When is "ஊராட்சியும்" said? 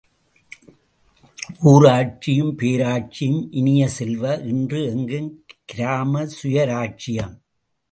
1.71-2.53